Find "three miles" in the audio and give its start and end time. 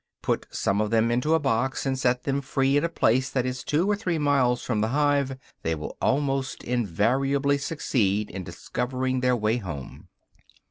3.95-4.63